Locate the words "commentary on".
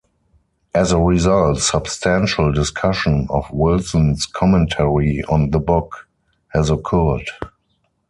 4.25-5.51